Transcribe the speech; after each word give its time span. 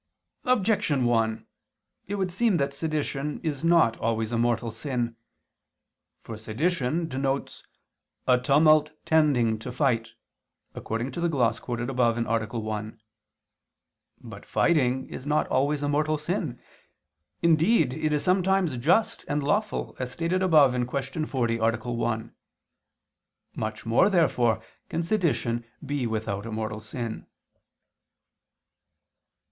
Objection 0.45 1.05
1: 1.05 1.45
It 2.07 2.15
would 2.15 2.31
seem 2.31 2.57
that 2.57 2.73
sedition 2.73 3.39
is 3.43 3.63
not 3.63 3.95
always 3.99 4.31
a 4.31 4.37
mortal 4.39 4.71
sin. 4.71 5.15
For 6.23 6.37
sedition 6.37 7.07
denotes 7.07 7.61
"a 8.27 8.39
tumult 8.39 8.93
tending 9.05 9.59
to 9.59 9.71
fight," 9.71 10.13
according 10.73 11.11
to 11.11 11.21
the 11.21 11.29
gloss 11.29 11.59
quoted 11.59 11.87
above 11.87 12.17
(A. 12.17 12.23
1). 12.59 12.99
But 14.21 14.43
fighting 14.43 15.07
is 15.07 15.27
not 15.27 15.45
always 15.49 15.83
a 15.83 15.87
mortal 15.87 16.17
sin, 16.17 16.59
indeed 17.43 17.93
it 17.93 18.11
is 18.11 18.23
sometimes 18.23 18.77
just 18.77 19.23
and 19.27 19.43
lawful, 19.43 19.95
as 19.99 20.11
stated 20.13 20.41
above 20.41 20.73
(Q. 20.73 21.27
40, 21.27 21.57
A. 21.57 21.77
1). 21.77 22.35
Much 23.53 23.85
more, 23.85 24.09
therefore, 24.09 24.63
can 24.89 25.03
sedition 25.03 25.63
be 25.85 26.07
without 26.07 26.47
a 26.47 26.51
mortal 26.51 26.79
sin. 26.79 27.27